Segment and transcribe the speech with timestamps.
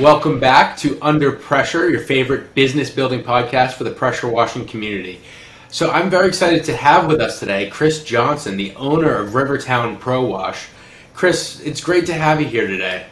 [0.00, 5.20] Welcome back to Under Pressure, your favorite business building podcast for the pressure washing community.
[5.68, 9.98] So, I'm very excited to have with us today Chris Johnson, the owner of Rivertown
[9.98, 10.68] Pro Wash.
[11.12, 13.04] Chris, it's great to have you here today.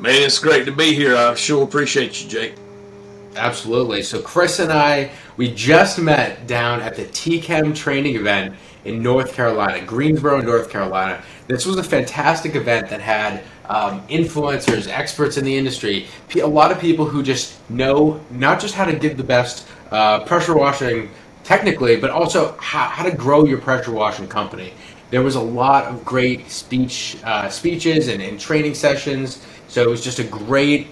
[0.00, 1.14] Man, it's great to be here.
[1.14, 2.54] I sure appreciate you, Jake.
[3.36, 4.02] Absolutely.
[4.02, 9.32] So, Chris and I, we just met down at the TChem training event in North
[9.32, 11.22] Carolina, Greensboro, North Carolina.
[11.46, 16.70] This was a fantastic event that had um, influencers, experts in the industry, a lot
[16.70, 21.10] of people who just know not just how to give the best uh, pressure washing
[21.44, 24.72] technically, but also how, how, to grow your pressure washing company.
[25.10, 29.46] There was a lot of great speech uh, speeches and, and, training sessions.
[29.68, 30.88] So it was just a great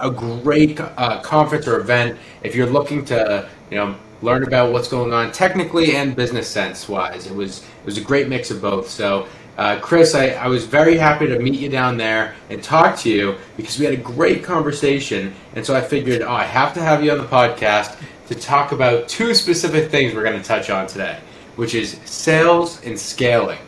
[0.00, 4.88] a great uh, conference or event if you're looking to you know learn about what's
[4.88, 7.26] going on technically and business sense wise.
[7.26, 8.88] It was it was a great mix of both.
[8.88, 9.26] So
[9.58, 13.10] uh, Chris, I, I, was very happy to meet you down there and talk to
[13.10, 15.34] you because we had a great conversation.
[15.56, 18.70] And so I figured, oh, I have to have you on the podcast to talk
[18.70, 21.18] about two specific things we're going to touch on today,
[21.56, 23.58] which is sales and scaling.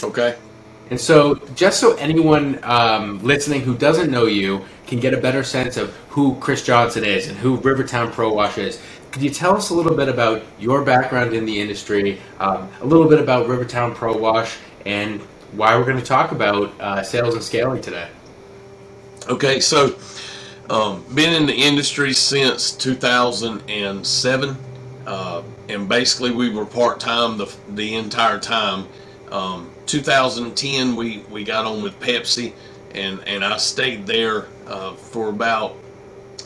[0.00, 0.36] Okay.
[0.90, 5.42] And so, just so anyone um, listening who doesn't know you can get a better
[5.42, 9.56] sense of who Chris Johnson is and who Rivertown Pro Wash is, could you tell
[9.56, 13.48] us a little bit about your background in the industry, um, a little bit about
[13.48, 15.20] Rivertown Pro Wash, and
[15.52, 18.08] why we're going to talk about uh, sales and scaling today.
[19.28, 19.98] Okay, so
[20.70, 24.56] um, been in the industry since 2007,
[25.06, 28.86] uh, and basically we were part time the the entire time.
[29.30, 32.52] Um, 2010 we we got on with Pepsi,
[32.92, 35.74] and and I stayed there uh, for about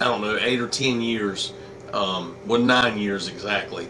[0.00, 1.52] I don't know eight or ten years,
[1.92, 3.86] um, well nine years exactly.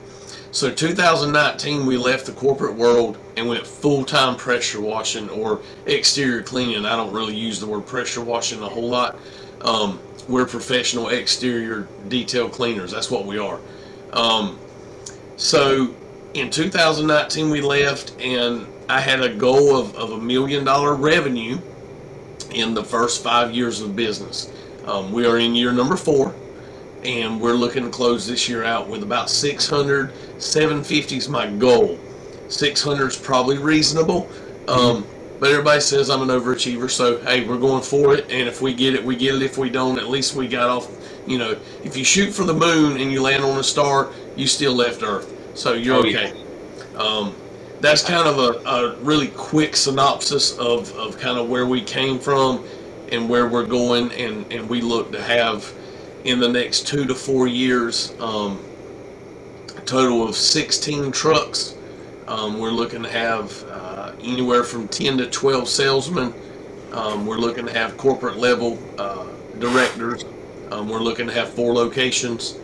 [0.53, 6.84] So 2019, we left the corporate world and went full-time pressure washing or exterior cleaning.
[6.84, 9.17] I don't really use the word pressure washing a whole lot.
[9.61, 12.91] Um, we're professional exterior detail cleaners.
[12.91, 13.61] That's what we are.
[14.12, 14.59] Um,
[15.37, 15.94] so
[16.34, 21.61] in 2019, we left, and I had a goal of, of a million dollar revenue
[22.50, 24.50] in the first five years of business.
[24.84, 26.34] Um, we are in year number four
[27.05, 31.99] and we're looking to close this year out with about 600 750 is my goal.
[32.49, 34.28] 600 is probably reasonable.
[34.69, 35.06] Um,
[35.38, 38.31] but everybody says i'm an overachiever so hey we're going for it.
[38.31, 39.43] And if we get it we get it.
[39.43, 40.88] If we don't at least we got off
[41.27, 44.47] you know if you shoot for the moon and you land on a star you
[44.47, 45.34] still left earth.
[45.55, 46.34] So you're oh, okay.
[46.93, 46.99] Yeah.
[46.99, 47.34] um,
[47.81, 52.19] that's kind of a, a really quick synopsis of, of kind of where we came
[52.19, 52.65] from
[53.11, 54.12] and where we're going.
[54.12, 55.72] And, and we look to have
[56.25, 58.14] in the next two to four years.
[58.20, 58.62] Um,
[59.76, 61.76] a total of 16 trucks.
[62.26, 66.34] Um, we're looking to have uh, anywhere from 10 to 12 salesmen.
[66.92, 69.26] Um, we're looking to have corporate level uh,
[69.58, 70.25] directors.
[70.70, 72.56] Um, we're looking to have four locations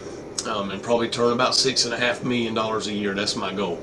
[0.46, 3.14] um, and probably turn about six and a half million dollars a year.
[3.14, 3.80] That's my goal.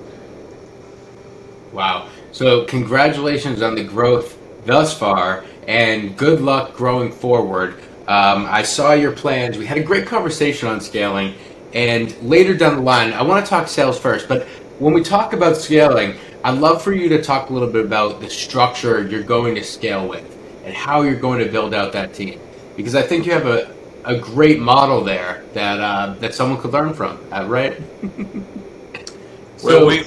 [1.72, 2.09] Wow.
[2.31, 7.75] So, congratulations on the growth thus far and good luck growing forward.
[8.08, 9.58] Um, I saw your plans.
[9.58, 11.36] We had a great conversation on scaling,
[11.74, 14.28] and later down the line, I want to talk sales first.
[14.28, 14.44] But
[14.80, 18.19] when we talk about scaling, I'd love for you to talk a little bit about
[18.19, 20.30] the structure you're going to scale with
[20.66, 22.40] and how you're going to build out that team,
[22.75, 26.74] because I think you have a, a great model there that uh, that someone could
[26.74, 27.18] learn from.
[27.31, 27.81] Uh, right?
[29.58, 30.03] so, well, we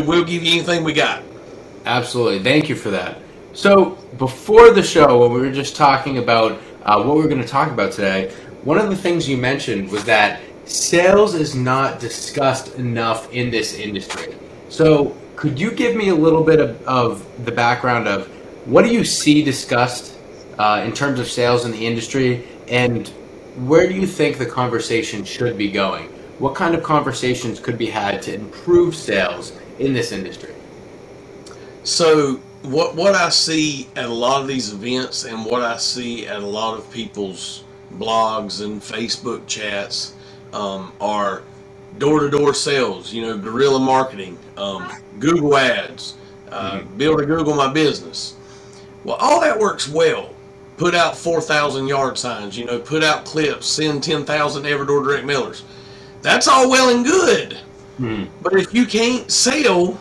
[0.00, 1.22] we'll give you anything we got.
[1.84, 2.42] Absolutely.
[2.42, 3.18] Thank you for that.
[3.52, 7.48] So before the show, when we were just talking about uh, what we're going to
[7.48, 12.74] talk about today, one of the things you mentioned was that sales is not discussed
[12.76, 14.34] enough in this industry.
[14.68, 18.26] So, could you give me a little bit of, of the background of
[18.66, 20.16] what do you see discussed
[20.58, 23.08] uh, in terms of sales in the industry, and
[23.66, 26.08] where do you think the conversation should be going?
[26.38, 30.54] What kind of conversations could be had to improve sales in this industry?
[31.82, 36.26] So, what what I see at a lot of these events and what I see
[36.26, 37.64] at a lot of people's
[37.98, 40.14] blogs and Facebook chats
[40.52, 41.42] um, are
[41.98, 43.12] door-to-door sales.
[43.12, 46.14] You know, guerrilla marketing, um, Google ads,
[46.50, 46.96] uh, mm-hmm.
[46.96, 48.34] build a Google My Business.
[49.04, 50.34] Well, all that works well.
[50.76, 52.56] Put out 4,000 yard signs.
[52.56, 53.66] You know, put out clips.
[53.66, 55.62] Send 10,000 Every Door direct mailers.
[56.22, 57.58] That's all well and good.
[58.00, 58.24] Mm-hmm.
[58.42, 60.00] But if you can't sell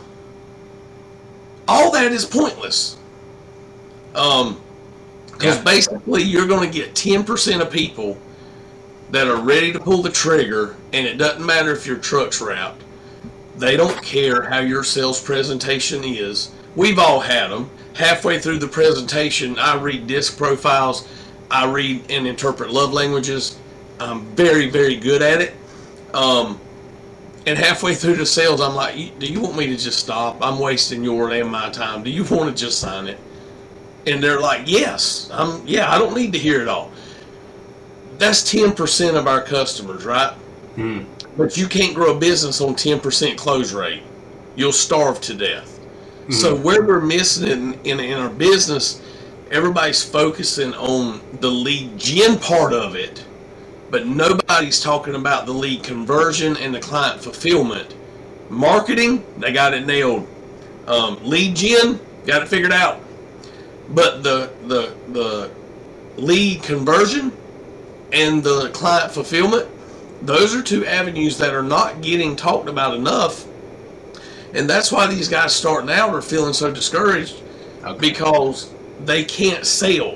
[1.67, 2.97] all that is pointless.
[4.15, 4.61] Um,
[5.31, 5.63] because yeah.
[5.63, 8.17] basically you're going to get 10% of people
[9.11, 12.83] that are ready to pull the trigger, and it doesn't matter if your truck's wrapped.
[13.57, 16.51] They don't care how your sales presentation is.
[16.75, 17.69] We've all had them.
[17.93, 21.07] Halfway through the presentation, I read DISC profiles.
[21.51, 23.59] I read and interpret love languages.
[23.99, 25.53] I'm very, very good at it.
[26.15, 26.59] Um,
[27.45, 30.37] and halfway through the sales, I'm like, "Do you want me to just stop?
[30.41, 32.03] I'm wasting your and my time.
[32.03, 33.19] Do you want to just sign it?"
[34.07, 35.65] And they're like, "Yes, I'm.
[35.65, 36.91] Yeah, I don't need to hear it all."
[38.17, 40.33] That's ten percent of our customers, right?
[40.75, 41.03] Hmm.
[41.35, 44.03] But you can't grow a business on ten percent close rate.
[44.55, 45.79] You'll starve to death.
[46.29, 49.01] So where we're missing in, in, in our business,
[49.51, 53.25] everybody's focusing on the lead gen part of it,
[53.93, 57.93] but nobody's talking about the lead conversion and the client fulfillment.
[58.49, 60.27] Marketing, they got it nailed.
[60.87, 62.99] Um, lead gen, got it figured out.
[63.89, 65.51] But the the the
[66.17, 67.31] lead conversion
[68.11, 69.69] and the client fulfillment,
[70.23, 73.45] those are two avenues that are not getting talked about enough.
[74.55, 77.43] And that's why these guys starting out are feeling so discouraged
[77.83, 77.99] Okay.
[77.99, 78.71] because
[79.05, 80.15] they can't sell.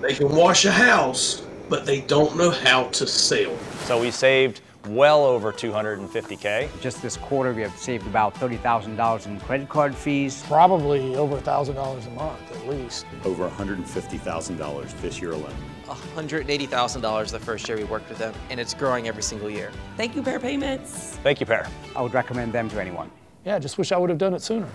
[0.00, 3.56] They can wash a house, but they don't know how to sell.
[3.84, 6.68] So we saved well over 250K.
[6.80, 10.42] Just this quarter, we have saved about $30,000 in credit card fees.
[10.46, 13.04] Probably over a thousand dollars a month at least.
[13.24, 15.54] over $150,000 this year alone.
[15.88, 19.70] $180,000 the first year we worked with them, and it's growing every single year.
[19.96, 21.18] Thank you, Pair Payments.
[21.22, 21.66] Thank you, Pair.
[21.96, 23.10] I would recommend them to anyone.
[23.44, 24.68] Yeah, I just wish I would have done it sooner.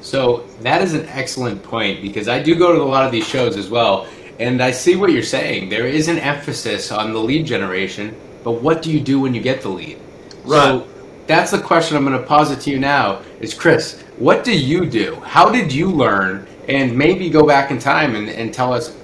[0.00, 3.26] So that is an excellent point because I do go to a lot of these
[3.26, 4.06] shows as well,
[4.38, 5.68] and I see what you're saying.
[5.68, 9.40] There is an emphasis on the lead generation, but what do you do when you
[9.42, 9.98] get the lead?
[10.46, 10.86] So Right.
[11.26, 13.20] that's the question I'm going to posit to you now.
[13.40, 15.16] Is Chris, what do you do?
[15.24, 16.46] How did you learn?
[16.68, 18.96] And maybe go back in time and, and tell us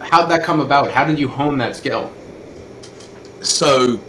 [0.00, 0.90] how'd that come about?
[0.90, 2.12] How did you hone that skill?
[3.40, 4.00] So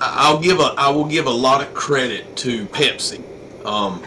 [0.00, 3.22] I- I'll give a I will give a lot of credit to Pepsi.
[3.64, 4.02] Um,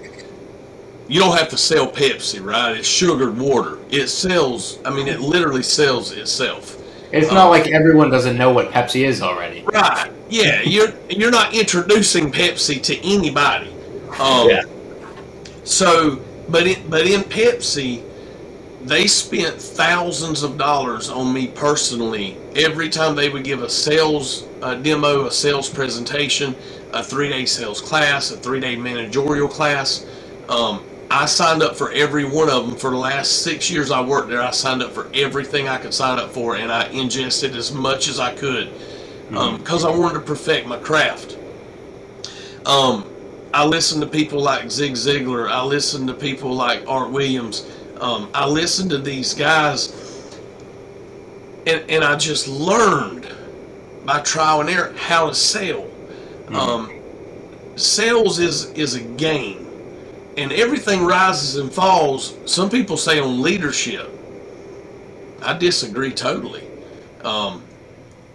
[1.08, 2.78] you don't have to sell Pepsi, right?
[2.78, 3.80] It's sugared water.
[3.90, 4.80] It sells.
[4.84, 6.78] I mean, it literally sells itself.
[7.12, 9.64] It's not like everyone doesn't know what Pepsi is already.
[9.64, 10.12] Right.
[10.30, 10.62] Yeah.
[10.62, 13.70] You're you're not introducing Pepsi to anybody.
[14.20, 14.64] Um, Yeah.
[15.64, 18.04] So, but in, but in Pepsi,
[18.84, 24.46] they spent thousands of dollars on me personally every time they would give a sales
[24.62, 26.56] uh, demo, a sales presentation,
[26.94, 30.06] a three-day sales class, a three-day managerial class.
[30.50, 34.02] Um, I signed up for every one of them for the last six years I
[34.02, 34.42] worked there.
[34.42, 38.08] I signed up for everything I could sign up for, and I ingested as much
[38.10, 38.72] as I could
[39.30, 41.38] because I wanted to perfect my craft.
[42.66, 43.06] Um,
[43.54, 45.50] I listened to people like Zig Ziglar.
[45.50, 47.66] I listened to people like Art Williams.
[48.02, 50.38] Um, I listened to these guys,
[51.66, 53.28] and, and I just learned
[54.06, 55.88] by trial and error how to sell.
[56.50, 56.92] Um,
[57.76, 59.67] sales is is a game,
[60.38, 62.38] and everything rises and falls.
[62.46, 64.12] Some people say on leadership.
[65.42, 66.66] I disagree totally.
[67.24, 67.64] Um,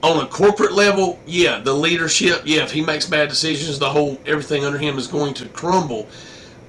[0.02, 4.20] on a corporate level, yeah, the leadership, yeah, if he makes bad decisions, the whole
[4.26, 6.08] everything under him is going to crumble.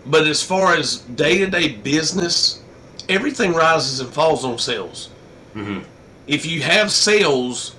[0.06, 2.64] But as far as day to day business,
[3.10, 5.10] everything rises and falls on sales.
[6.28, 7.76] If you have sales,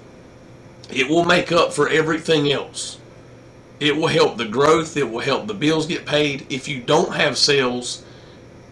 [0.90, 2.98] it will make up for everything else.
[3.80, 6.46] It will help the growth, it will help the bills get paid.
[6.50, 8.04] If you don't have sales,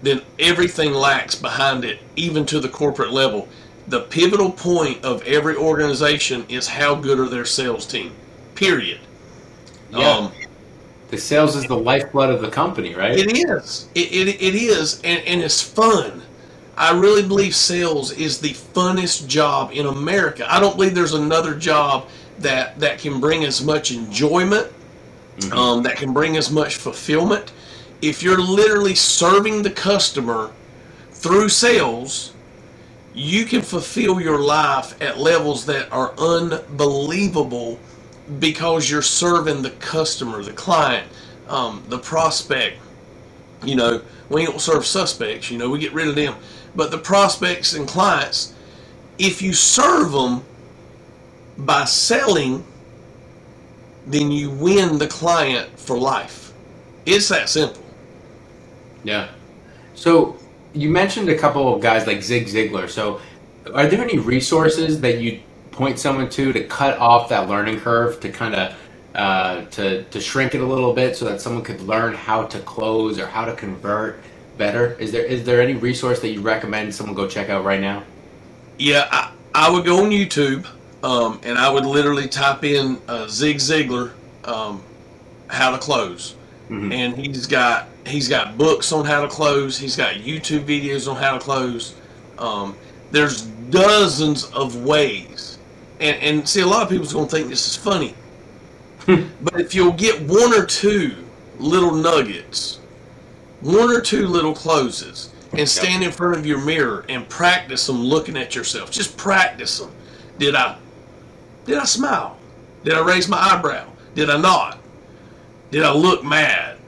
[0.02, 3.48] then everything lacks behind it, even to the corporate level.
[3.88, 8.12] The pivotal point of every organization is how good are their sales team.
[8.54, 9.00] Period.
[9.90, 10.08] Yeah.
[10.08, 10.32] Um,
[11.10, 13.18] The sales is the lifeblood of the company, right?
[13.18, 13.88] it is.
[13.94, 16.22] It, it, it is, and, and it's fun.
[16.76, 20.50] I really believe sales is the funnest job in America.
[20.50, 24.72] I don't believe there's another job that that can bring as much enjoyment,
[25.52, 27.52] um, that can bring as much fulfillment.
[28.00, 30.52] If you're literally serving the customer
[31.10, 32.32] through sales,
[33.14, 37.78] you can fulfill your life at levels that are unbelievable
[38.38, 41.06] because you're serving the customer, the client,
[41.48, 42.78] um, the prospect.
[43.64, 45.50] You know, we don't serve suspects.
[45.50, 46.34] You know, we get rid of them.
[46.74, 48.54] But the prospects and clients,
[49.18, 50.42] if you serve them
[51.58, 52.64] by selling,
[54.06, 56.52] then you win the client for life.
[57.06, 57.82] It's that simple.
[59.04, 59.28] Yeah.
[59.94, 60.36] So
[60.72, 62.88] you mentioned a couple of guys like Zig Ziglar.
[62.88, 63.20] So
[63.74, 65.40] are there any resources that you
[65.70, 68.74] point someone to to cut off that learning curve to kind of
[69.14, 72.58] uh, to to shrink it a little bit so that someone could learn how to
[72.60, 74.20] close or how to convert
[74.56, 74.94] better?
[74.94, 78.04] Is there is there any resource that you recommend someone go check out right now?
[78.78, 80.66] Yeah, I, I would go on YouTube
[81.02, 84.12] um, and I would literally type in uh, Zig Ziglar,
[84.44, 84.82] um,
[85.48, 86.34] how to close,
[86.92, 89.78] and he's got he's got books on how to close.
[89.78, 91.94] He's got YouTube videos on how to close.
[92.38, 92.76] Um,
[93.10, 95.58] There's dozens of ways.
[96.00, 98.14] And, and see, a lot of people's going to think this is funny.
[99.06, 101.14] but if you'll get one or two
[101.58, 102.80] little nuggets,
[103.60, 108.02] one or two little closes, and stand in front of your mirror and practice them
[108.02, 109.90] looking at yourself, just practice them.
[110.38, 110.78] Did I,
[111.64, 112.36] did I smile?
[112.84, 113.88] Did I raise my eyebrow?
[114.14, 114.78] Did I not?
[115.70, 116.78] Did I look mad?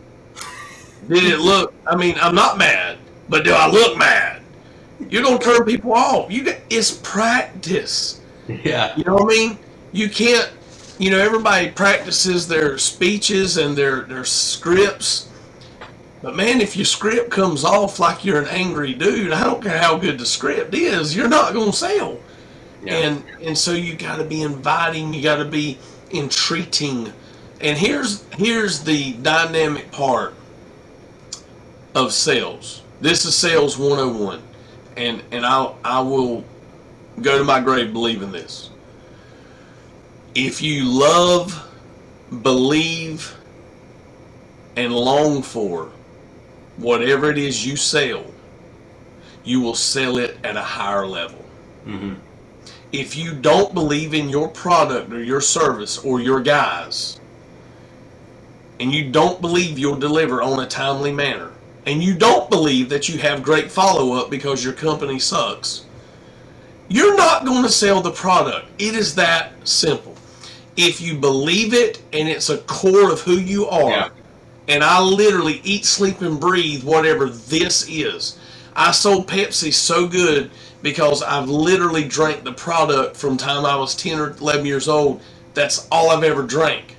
[1.09, 1.73] Did it look?
[1.87, 4.43] I mean, I'm not mad, but do I look mad?
[5.09, 6.31] You're gonna turn people off.
[6.31, 8.21] You it's practice.
[8.49, 8.97] Yeah.
[8.97, 9.59] You know what I mean?
[9.93, 10.51] You can't.
[10.99, 15.29] You know, everybody practices their speeches and their their scripts.
[16.23, 19.79] But man, if your script comes off like you're an angry dude, I don't care
[19.79, 22.19] how good the script is, you're not gonna sell.
[22.85, 22.95] Yeah.
[22.95, 25.15] And and so you got to be inviting.
[25.15, 25.79] You got to be
[26.13, 27.13] entreating.
[27.61, 30.35] And here's here's the dynamic part
[31.95, 32.83] of sales.
[33.01, 34.43] This is sales 101.
[34.97, 36.45] And and I I will
[37.23, 38.71] go to my grave believing this.
[40.35, 41.71] If you love,
[42.43, 43.35] believe
[44.77, 45.91] and long for
[46.77, 48.25] whatever it is you sell,
[49.45, 51.45] you will sell it at a higher level.
[51.87, 52.15] Mm-hmm.
[52.95, 57.19] If you don't believe in your product or your service or your guys,
[58.79, 61.51] and you don't believe you'll deliver on a timely manner,
[61.87, 65.87] and you don't believe that you have great follow up because your company sucks,
[66.89, 68.69] you're not going to sell the product.
[68.79, 70.15] It is that simple.
[70.77, 74.09] If you believe it and it's a core of who you are, Yeah.
[74.69, 78.39] and I literally eat, sleep, and breathe whatever this is.
[78.77, 80.53] I sold Pepsi so good
[80.85, 85.23] because I've literally drank the product from time I was 10 or 11 years old.
[85.55, 86.97] That's all I've ever drank.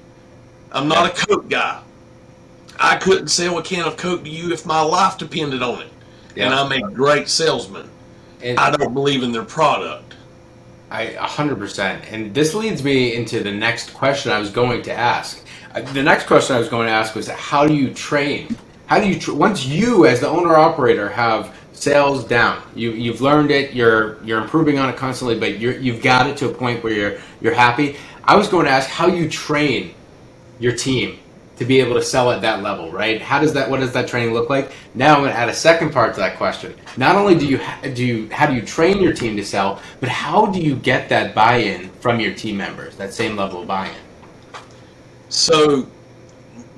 [0.71, 1.81] I'm not a Coke guy.
[2.79, 5.91] I couldn't sell a can of Coke to you if my life depended on it.
[6.35, 7.87] And I'm a great salesman.
[8.41, 10.15] And I don't believe in their product.
[10.89, 12.11] I 100%.
[12.11, 15.45] And this leads me into the next question I was going to ask.
[15.75, 18.57] Uh, The next question I was going to ask was how do you train?
[18.87, 23.21] How do you tr- once you as the owner operator have sales down, you you've
[23.21, 26.53] learned it, you're you're improving on it constantly, but you're you've got it to a
[26.53, 27.97] point where you're you're happy.
[28.23, 29.93] I was going to ask how you train
[30.59, 31.19] your team
[31.57, 33.21] to be able to sell at that level, right?
[33.21, 34.71] How does that what does that training look like?
[34.93, 36.75] Now I'm going to add a second part to that question.
[36.97, 37.59] Not only do you
[37.93, 41.09] do you how do you train your team to sell, but how do you get
[41.09, 42.95] that buy-in from your team members?
[42.97, 43.95] That same level of buy-in.
[45.29, 45.87] So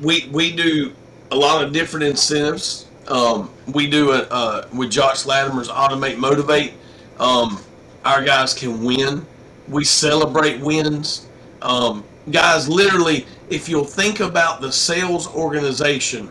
[0.02, 0.94] we we do
[1.32, 2.87] a lot of different incentives.
[3.08, 6.74] Um, we do it uh, with Josh Latimer's Automate Motivate.
[7.20, 7.60] Um,
[8.06, 9.26] our guys can win.
[9.68, 11.28] We celebrate wins.
[11.62, 16.30] Um, guys, literally, if you'll think about the sales organization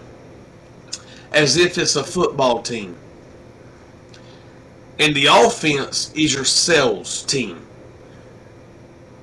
[1.33, 2.97] as if it's a football team,
[4.99, 7.67] and the offense is your sales team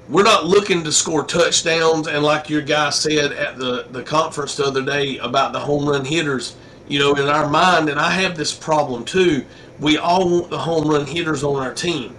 [0.09, 4.55] we're not looking to score touchdowns and like your guy said at the, the conference
[4.55, 6.55] the other day about the home run hitters
[6.87, 9.45] you know in our mind and i have this problem too
[9.79, 12.15] we all want the home run hitters on our team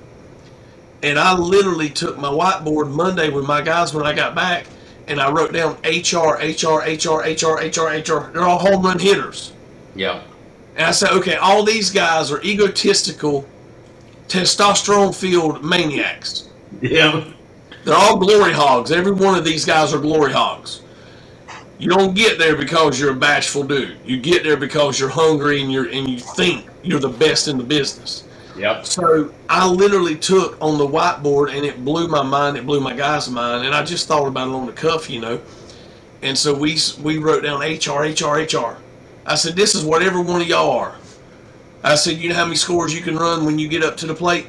[1.03, 4.67] and i literally took my whiteboard monday with my guys when i got back
[5.09, 9.53] and i wrote down hr hr hr hr hr hr they're all home run hitters
[9.95, 10.23] Yeah.
[10.77, 13.47] and I said, okay, all these guys are egotistical,
[14.29, 16.49] testosterone filled maniacs.
[16.83, 17.25] Yeah.
[17.85, 18.91] They're all glory hogs.
[18.93, 20.84] Every one of these guys are glory hogs.
[21.79, 23.99] You don't get there because you're a bashful dude.
[24.05, 27.59] You get there because you're hungry and you're and you think you're the best in
[27.59, 28.25] the business.
[28.57, 28.87] Yep.
[28.87, 32.57] So I literally took on the whiteboard and it blew my mind.
[32.57, 35.21] It blew my guys' mind, and I just thought about it on the cuff, you
[35.21, 35.41] know.
[36.23, 38.79] And so we we wrote down HR, HR, HR.
[39.27, 40.97] I said, this is what every one of y'all are.
[41.83, 44.07] I said, you know how many scores you can run when you get up to
[44.07, 44.47] the plate?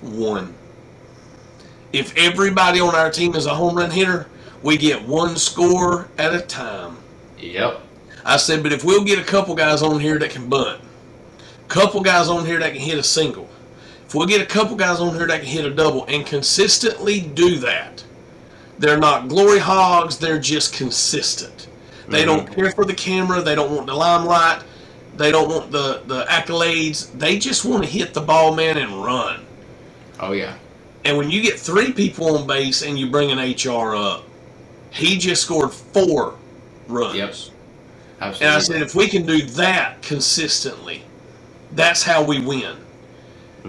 [0.00, 0.54] One.
[1.92, 4.28] If everybody on our team is a home run hitter,
[4.62, 6.96] we get one score at a time.
[7.38, 7.80] Yep.
[8.24, 10.82] I said, but if we'll get a couple guys on here that can bunt,
[11.68, 13.48] couple guys on here that can hit a single,
[14.04, 17.20] if we'll get a couple guys on here that can hit a double and consistently
[17.20, 18.04] do that,
[18.78, 21.68] they're not glory hogs, they're just consistent.
[22.08, 22.54] They don't mm-hmm.
[22.54, 24.64] care for the camera, they don't want the limelight,
[25.16, 29.04] they don't want the, the accolades, they just want to hit the ball, man, and
[29.04, 29.46] run.
[30.18, 30.56] Oh yeah.
[31.04, 34.24] And when you get three people on base and you bring an HR up,
[34.90, 36.36] he just scored four
[36.88, 37.16] runs.
[37.16, 37.34] Yep.
[38.20, 38.46] Absolutely.
[38.46, 41.02] And I said, if we can do that consistently,
[41.72, 42.76] that's how we win.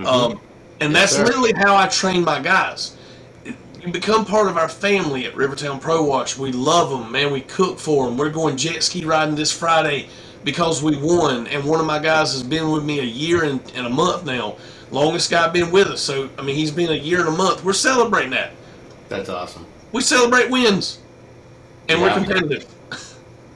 [0.06, 0.40] Um,
[0.80, 1.25] and that's Mm-hmm.
[1.25, 1.25] sir.
[1.25, 2.98] literally how I train my guys.
[3.46, 6.38] You become part of our family at Rivertown Pro Wash.
[6.38, 7.32] We love them, man.
[7.32, 8.18] We cook for them.
[8.18, 10.08] We're going jet ski riding this Friday
[10.44, 11.48] because we won.
[11.48, 14.25] And one of my guys has been with me a year and, and a month
[14.25, 14.58] now.
[14.92, 16.01] longest guy been with us.
[16.01, 17.63] So I mean, he's been a year and a month.
[17.63, 18.51] We're celebrating that.
[19.10, 19.66] That's awesome.
[19.94, 21.00] We celebrate wins,
[21.91, 22.07] and Yeah.
[22.07, 22.65] we're competitive.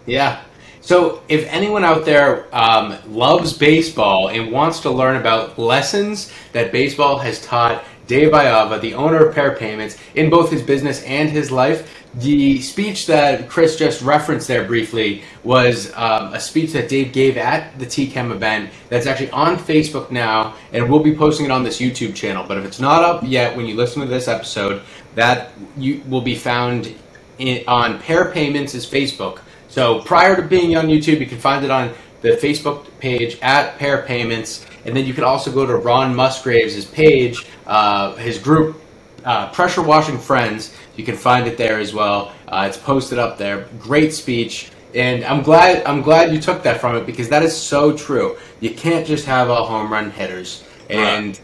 [0.06, 0.42] Yeah.
[0.82, 6.72] So, if anyone out there um, loves baseball and wants to learn about lessons that
[6.72, 11.28] baseball has taught Dave Iava, the owner of Pair Payments, in both his business and
[11.28, 16.88] his life, the speech that Chris just referenced there briefly was um, a speech that
[16.88, 21.48] Dave gave at the TChem event that's actually on Facebook now, and we'll be posting
[21.48, 22.46] it on this YouTube channel.
[22.48, 24.84] But if it's not up yet when you listen to this episode,
[25.16, 26.94] that you will be found
[27.38, 29.40] in, on Pair Payments' is Facebook.
[29.68, 33.78] So prior to being on YouTube, you can find it on the Facebook page at
[33.78, 38.82] Pair Payments, and then you can also go to Ron Musgraves' page, uh, his group,
[39.26, 40.76] uh, Pressure Washing Friends.
[40.96, 42.32] You can find it there as well.
[42.48, 43.68] Uh, it's posted up there.
[43.80, 47.56] Great speech, and I'm glad I'm glad you took that from it because that is
[47.56, 48.38] so true.
[48.60, 51.40] You can't just have all home run hitters, and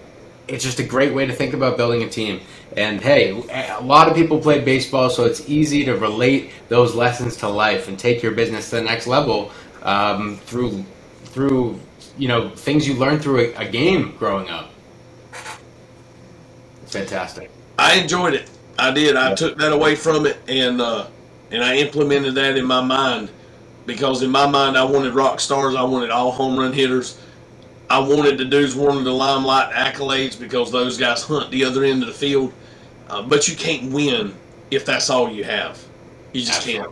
[0.48, 2.42] it's just a great way to think about building a team.
[2.78, 7.38] And hey, a lot of people play baseball, so it's easy to relate those lessons
[7.38, 9.52] to life and take your business to the next level
[9.84, 10.86] um, through
[11.26, 11.80] through
[12.18, 14.72] you know things you learn through a, a game growing up.
[16.84, 17.52] It's fantastic.
[17.80, 18.50] I enjoyed it.
[18.80, 19.16] I did.
[19.18, 21.08] I took that away from it, and uh,
[21.52, 23.32] and I implemented that in my mind
[23.86, 25.76] because in my mind I wanted rock stars.
[25.76, 27.20] I wanted all home run hitters.
[27.92, 32.04] I wanted the dudes wanted the limelight accolades because those guys hunt the other end
[32.04, 32.54] of the field.
[33.10, 34.34] Uh, but you can't win
[34.72, 35.84] if that's all you have.
[36.32, 36.90] You just can't.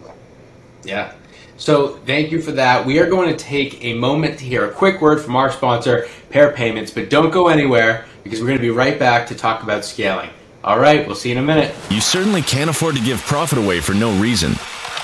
[0.84, 1.14] Yeah.
[1.56, 2.86] So thank you for that.
[2.86, 6.08] We are going to take a moment to hear a quick word from our sponsor,
[6.32, 9.64] Pair Payments, but don't go anywhere because we're going to be right back to talk
[9.64, 10.30] about scaling.
[10.66, 11.74] All right, we'll see you in a minute.
[11.90, 14.56] You certainly can't afford to give profit away for no reason.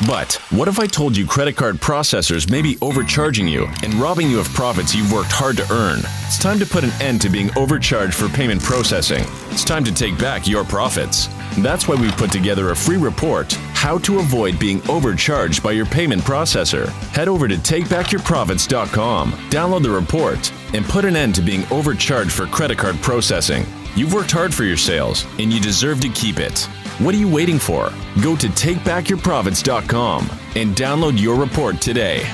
[0.07, 4.29] But what if I told you credit card processors may be overcharging you and robbing
[4.29, 5.99] you of profits you've worked hard to earn?
[6.25, 9.23] It's time to put an end to being overcharged for payment processing.
[9.51, 11.29] It's time to take back your profits.
[11.59, 15.85] That's why we put together a free report How to Avoid Being Overcharged by Your
[15.85, 16.89] Payment Processor.
[17.13, 22.48] Head over to takebackyourprofits.com, download the report, and put an end to being overcharged for
[22.48, 23.65] credit card processing.
[23.96, 26.67] You've worked hard for your sales, and you deserve to keep it.
[27.00, 27.92] What are you waiting for?
[28.24, 32.25] Go to takebackyourprofits.com and download your report today.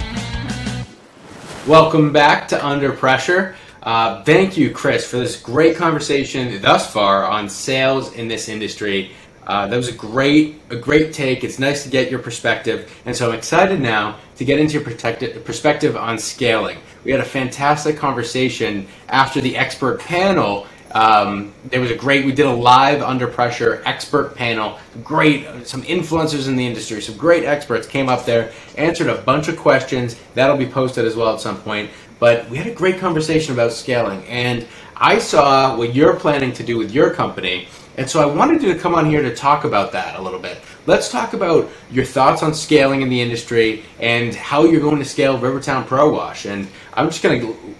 [1.65, 3.56] Welcome back to Under Pressure.
[3.82, 9.12] Uh, thank you, Chris, for this great conversation thus far on sales in this industry.
[9.47, 11.43] Uh, that was a great, a great take.
[11.43, 14.84] It's nice to get your perspective, and so I'm excited now to get into your
[14.84, 16.78] perspective on scaling.
[17.04, 20.67] We had a fantastic conversation after the expert panel.
[20.93, 22.25] Um, there was a great.
[22.25, 24.80] We did a live under pressure expert panel.
[25.04, 29.47] Great, some influencers in the industry, some great experts came up there, answered a bunch
[29.47, 30.15] of questions.
[30.34, 31.89] That'll be posted as well at some point.
[32.19, 34.67] But we had a great conversation about scaling, and
[35.01, 38.71] I saw what you're planning to do with your company, and so I wanted you
[38.71, 40.61] to come on here to talk about that a little bit.
[40.85, 45.05] Let's talk about your thoughts on scaling in the industry and how you're going to
[45.05, 46.45] scale Rivertown Pro Wash.
[46.45, 47.75] And I'm just going to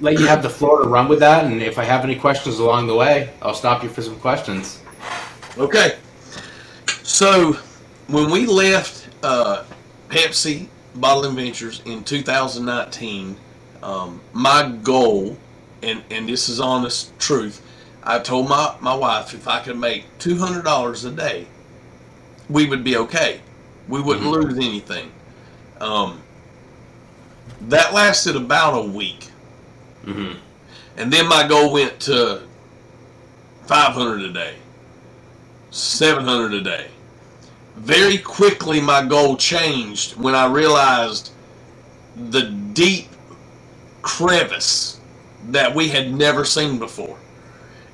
[0.00, 1.44] let you have the floor to run with that.
[1.44, 4.80] And if I have any questions along the way, I'll stop you for some questions.
[5.58, 5.98] Okay.
[7.02, 7.54] So
[8.06, 9.64] when we left uh,
[10.08, 13.36] Pepsi Bottling Ventures in 2019,
[13.82, 15.36] um, my goal,
[15.82, 17.62] and, and this is honest truth,
[18.02, 21.46] I told my, my wife if I could make $200 a day,
[22.48, 23.40] we would be okay.
[23.88, 25.10] We wouldn't lose anything.
[25.80, 26.22] Um,
[27.62, 29.28] that lasted about a week.
[30.04, 30.38] Mm-hmm.
[30.96, 32.42] And then my goal went to
[33.66, 34.54] 500 a day,
[35.70, 36.86] 700 a day.
[37.76, 41.32] Very quickly, my goal changed when I realized
[42.16, 43.08] the deep
[44.02, 44.99] crevice
[45.48, 47.16] that we had never seen before.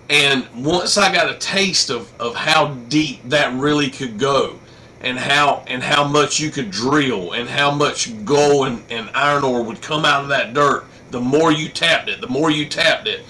[0.09, 4.59] And once I got a taste of, of how deep that really could go,
[5.01, 9.45] and how and how much you could drill, and how much gold and, and iron
[9.45, 12.67] ore would come out of that dirt, the more you tapped it, the more you
[12.67, 13.21] tapped it,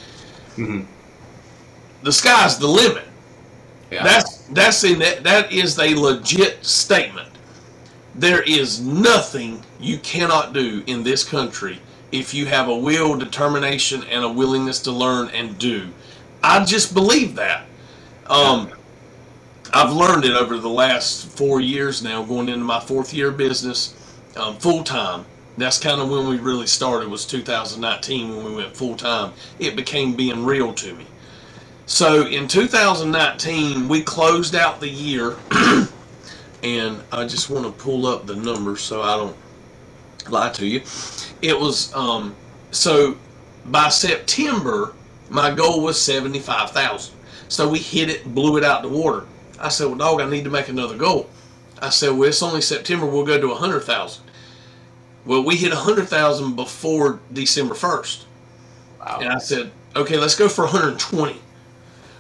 [0.57, 0.83] mm-hmm.
[2.03, 3.05] the sky's the limit.
[3.91, 4.05] Yeah.
[4.05, 7.29] That's that's in that that is a legit statement.
[8.15, 11.81] There is nothing you cannot do in this country
[12.13, 15.89] if you have a will, determination, and a willingness to learn and do.
[16.43, 17.67] I just believe that.
[18.27, 18.71] Um,
[19.73, 23.95] I've learned it over the last four years now, going into my fourth year business,
[24.37, 25.25] um, full time.
[25.59, 27.09] That's kind of when we really started.
[27.09, 29.33] Was 2019 when we went full time.
[29.59, 31.07] It became being real to me.
[31.87, 35.37] So in 2019, we closed out the year,
[36.63, 39.37] and I just want to pull up the numbers so I don't
[40.31, 40.83] lie to you.
[41.43, 42.35] It was um,
[42.71, 43.17] so
[43.67, 44.93] by September
[45.29, 47.15] My goal was 75,000.
[47.49, 49.27] So we hit it, blew it out the water.
[49.59, 51.29] I said, well, dog, I need to make another goal.
[51.81, 53.07] I said, well, it's only September.
[53.07, 54.25] We'll go to 100,000.
[55.25, 58.25] Well, we hit 100,000 before December 1st.
[59.01, 59.19] Wow.
[59.21, 61.41] And I said, okay, let's go for 120.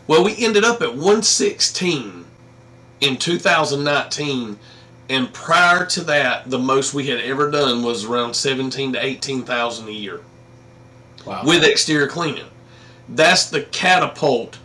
[0.07, 2.25] Well, we ended up at 116
[3.01, 4.59] in 2019.
[5.09, 9.89] And prior to that, the most we had ever done was around 17 to 18,000
[9.89, 10.21] a year
[11.25, 11.43] Wow.
[11.45, 12.47] with exterior cleaning.
[13.09, 14.59] That's the catapult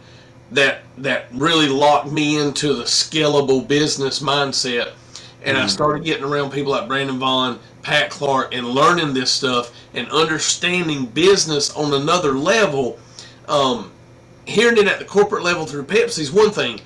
[0.51, 4.91] that that really locked me into the scalable business mindset.
[5.43, 9.71] And I started getting around people like Brandon Vaughn, Pat Clark, and learning this stuff
[9.93, 12.99] and understanding business on another level.
[13.47, 13.91] Um,
[14.45, 16.79] hearing it at the corporate level through Pepsi is one thing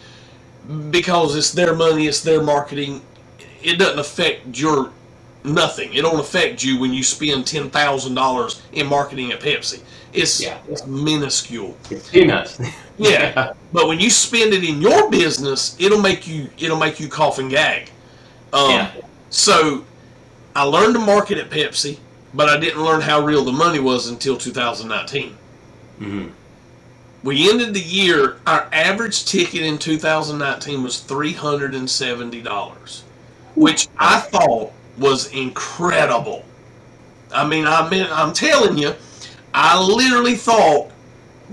[0.91, 3.01] because it's their money, it's their marketing.
[3.65, 4.91] It doesn't affect your
[5.43, 5.93] nothing.
[5.93, 9.81] It don't affect you when you spend ten thousand dollars in marketing at Pepsi.
[10.13, 10.57] It's, Yeah.
[10.69, 11.75] it's minuscule.
[11.89, 12.59] It's peanuts.
[12.97, 17.09] Yeah, but when you spend it in your business, it'll make you it'll make you
[17.09, 17.89] cough and gag.
[18.53, 18.91] Um, Yeah.
[19.29, 19.83] So
[20.55, 21.97] I learned to market at Pepsi,
[22.33, 25.37] but I didn't learn how real the money was until 2019.
[25.99, 26.27] Mm-hmm.
[27.23, 28.37] We ended the year.
[28.47, 33.03] Our average ticket in 2019 was three hundred and seventy dollars,
[33.55, 36.45] which I thought was incredible.
[37.33, 38.93] I mean, I mean, I'm telling you,
[39.53, 40.91] I literally thought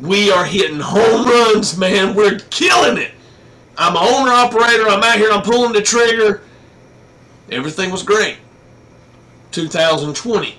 [0.00, 2.14] we are hitting home runs, man.
[2.14, 3.12] We're killing it.
[3.76, 4.88] I'm an owner operator.
[4.88, 5.30] I'm out here.
[5.30, 6.42] I'm pulling the trigger.
[7.50, 8.36] Everything was great.
[9.52, 10.56] 2020.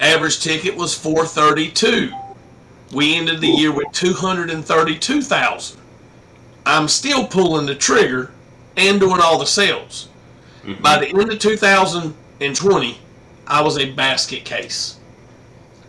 [0.00, 2.12] Average ticket was 432.
[2.92, 5.80] We ended the year with 232,000.
[6.66, 8.32] I'm still pulling the trigger
[8.80, 10.08] and doing all the sales.
[10.64, 10.82] Mm-hmm.
[10.82, 12.98] By the end of 2020,
[13.46, 14.98] I was a basket case.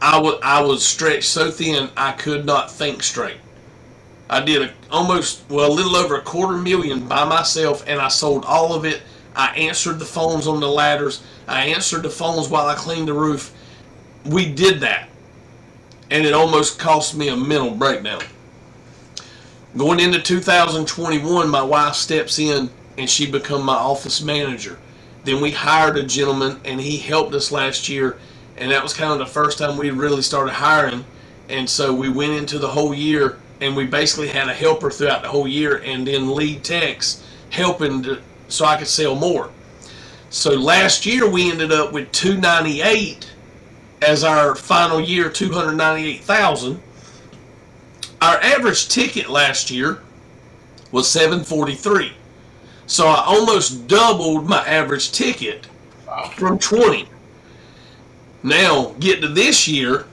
[0.01, 3.37] I wa- I was stretched so thin I could not think straight.
[4.29, 8.07] I did a, almost, well, a little over a quarter million by myself, and I
[8.07, 9.01] sold all of it.
[9.35, 11.21] I answered the phones on the ladders.
[11.47, 13.53] I answered the phones while I cleaned the roof.
[14.25, 15.09] We did that,
[16.09, 18.21] and it almost cost me a mental breakdown.
[19.77, 22.69] Going into 2021, my wife steps in
[23.01, 24.77] and she become my office manager.
[25.23, 28.19] Then we hired a gentleman and he helped us last year,
[28.57, 31.03] and that was kind of the first time we really started hiring.
[31.49, 35.23] And so we went into the whole year and we basically had a helper throughout
[35.23, 39.49] the whole year and then lead techs helping to, so I could sell more.
[40.29, 43.33] So last year we ended up with 298
[44.03, 46.79] as our final year, 298,000.
[48.21, 50.03] Our average ticket last year
[50.91, 52.13] was 743.
[52.91, 55.65] So I almost doubled my average ticket
[56.35, 57.07] from 20.
[58.43, 60.07] Now, get to this year.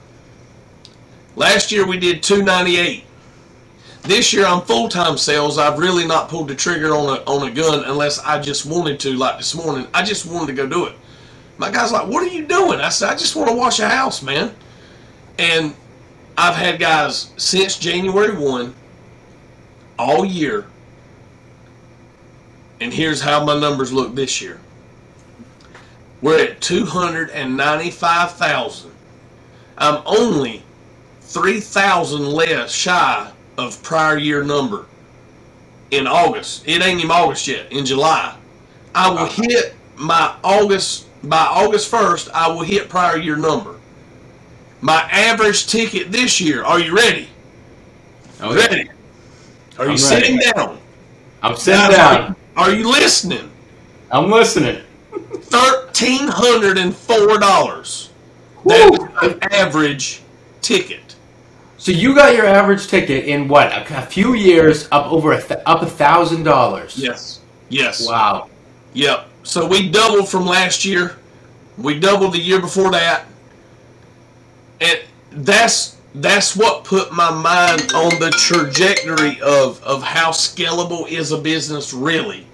[1.35, 3.03] Last year we did 298.
[4.03, 5.57] This year I'm full-time sales.
[5.57, 8.97] I've really not pulled the trigger on a on a gun unless I just wanted
[9.01, 9.85] to like this morning.
[9.93, 10.95] I just wanted to go do it.
[11.57, 13.89] My guy's like, "What are you doing?" I said, "I just want to wash a
[13.89, 14.55] house, man."
[15.37, 15.75] And
[16.37, 18.73] I've had guys since January 1
[19.97, 20.65] all year.
[22.81, 24.61] And here's how my numbers look this year.
[26.21, 28.91] We're at 295,000.
[29.77, 30.63] I'm only
[31.21, 34.85] 3,000 less shy of prior year number
[35.91, 36.67] in August.
[36.67, 38.35] It ain't even August yet, in July.
[38.93, 39.43] I will uh-huh.
[39.43, 43.75] hit my August by August 1st, I will hit prior year number.
[44.81, 47.27] My average ticket this year, are you ready?
[48.41, 48.65] Oh, yeah.
[48.65, 48.89] Ready?
[49.77, 50.51] Are you I'm sitting ready.
[50.51, 50.79] down?
[51.41, 52.35] I'm sitting down.
[52.59, 53.49] Are you listening?
[54.11, 54.83] I'm listening.
[55.11, 58.09] Thirteen hundred and four dollars.
[58.65, 60.21] That is an average
[60.61, 61.15] ticket.
[61.77, 65.41] So you got your average ticket in what a, a few years up over a
[65.41, 66.97] th- up a thousand dollars.
[66.97, 67.39] Yes.
[67.69, 68.05] Yes.
[68.05, 68.49] Wow.
[68.91, 69.27] Yep.
[69.43, 71.15] So we doubled from last year.
[71.77, 73.25] We doubled the year before that.
[74.81, 74.99] And
[75.31, 81.37] that's that's what put my mind on the trajectory of, of how scalable is a
[81.37, 82.45] business really.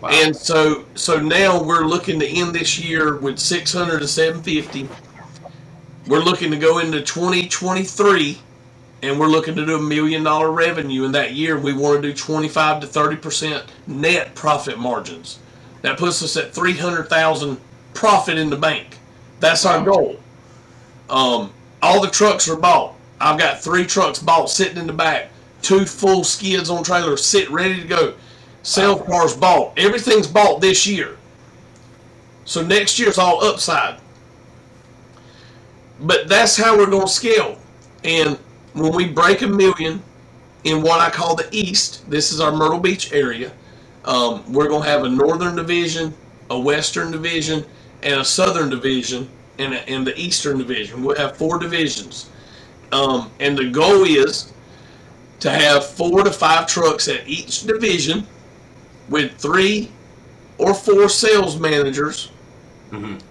[0.00, 0.10] Wow.
[0.12, 4.88] And so so now we're looking to end this year with 600 to 750.
[6.06, 8.40] We're looking to go into 2023
[9.02, 11.58] and we're looking to do a million dollar revenue in that year.
[11.58, 15.38] We want to do 25 to 30% net profit margins.
[15.82, 17.58] That puts us at 300,000
[17.94, 18.98] profit in the bank.
[19.40, 20.20] That's our goal.
[21.10, 21.52] Um,
[21.82, 22.94] all the trucks are bought.
[23.20, 25.30] I've got three trucks bought sitting in the back,
[25.62, 28.14] two full skids on trailers, sit ready to go.
[28.64, 29.78] Sale cars bought.
[29.78, 31.18] Everything's bought this year.
[32.46, 34.00] So next year's all upside.
[36.00, 37.58] But that's how we're going to scale.
[38.04, 38.38] And
[38.72, 40.02] when we break a million
[40.64, 43.52] in what I call the East, this is our Myrtle Beach area.
[44.06, 46.14] Um, we're going to have a Northern Division,
[46.48, 47.66] a Western Division,
[48.02, 51.04] and a Southern Division, and, a, and the Eastern Division.
[51.04, 52.30] We'll have four divisions.
[52.92, 54.54] Um, and the goal is
[55.40, 58.26] to have four to five trucks at each division
[59.08, 59.90] with three
[60.58, 62.30] or four sales managers.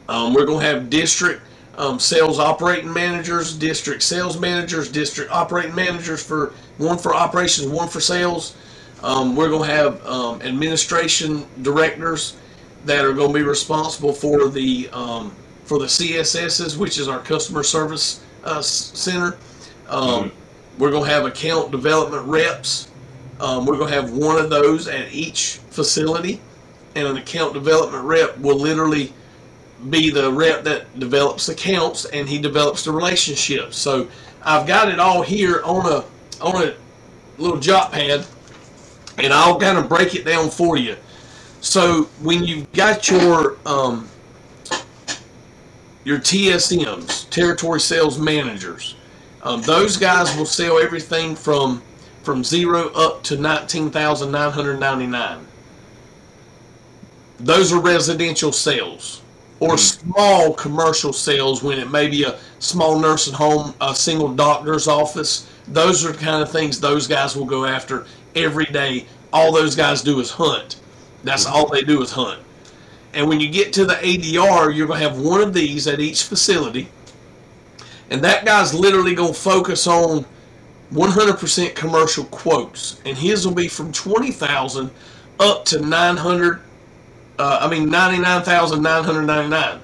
[0.10, 1.42] Um, we're going to have district
[1.78, 7.88] um, sales operating managers, district sales managers, district operating managers for one for operations, one
[7.88, 8.56] for sales.
[9.02, 12.38] Um, we're going to have um, administration directors
[12.86, 17.20] that are going to be responsible for the um, for the CSSs, which is our
[17.20, 19.38] customer service uh, center.
[19.88, 20.32] Um,
[20.78, 22.90] We're going to have account development reps.
[23.44, 26.40] Um, we're going to have one of those at each facility,
[26.96, 29.12] and an account development rep will literally
[29.90, 33.76] be the rep that develops accounts and he develops the relationships.
[33.76, 34.08] So
[34.44, 36.06] I've got it all here on a
[36.42, 36.74] on a
[37.38, 38.26] little jot pad,
[39.18, 40.96] and I'll kind of break it down for you.
[41.60, 44.08] So when you've got your um,
[46.06, 48.96] your TSMs, territory sales managers,
[49.42, 51.82] um, those guys will sell everything from
[52.24, 55.46] from zero up to nineteen thousand nine hundred ninety nine.
[57.40, 59.22] Those are residential sales
[59.60, 59.78] or hmm.
[59.78, 65.50] small commercial sales when it may be a small nursing home, a single doctor's office.
[65.68, 68.06] Those are the kind of things those guys will go after
[68.36, 69.06] every day.
[69.32, 70.78] All those guys do is hunt.
[71.24, 71.54] That's hmm.
[71.54, 72.42] all they do is hunt.
[73.14, 76.00] And when you get to the ADR, you're going to have one of these at
[76.00, 76.90] each facility.
[78.10, 80.26] And that guy's literally going to focus on
[80.94, 83.02] 100% commercial quotes.
[83.06, 84.92] And his will be from 20,000
[85.40, 86.62] up to 900
[87.40, 89.80] uh, I mean, 99,999.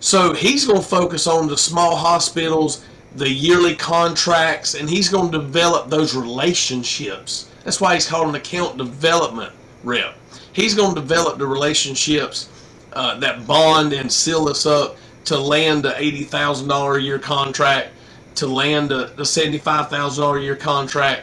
[0.00, 2.84] So he's going to focus on the small hospitals,
[3.16, 7.48] the yearly contracts, and he's going to develop those relationships.
[7.64, 9.52] That's why he's called an account development
[9.82, 10.16] rep.
[10.52, 12.48] He's going to develop the relationships
[12.92, 17.90] uh, that bond and seal us up to land a $80,000 a year contract,
[18.36, 21.22] to land a, a $75,000 a year contract.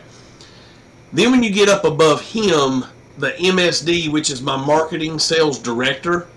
[1.13, 2.85] Then when you get up above him,
[3.17, 6.27] the MSD, which is my marketing sales director,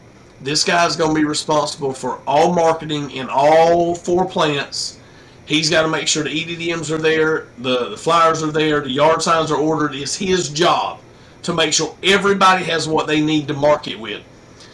[0.40, 4.98] this guy's going to be responsible for all marketing in all four plants.
[5.46, 8.90] He's got to make sure the EDDMs are there, the, the flyers are there, the
[8.90, 9.94] yard signs are ordered.
[9.94, 11.00] It's his job
[11.42, 14.22] to make sure everybody has what they need to market with.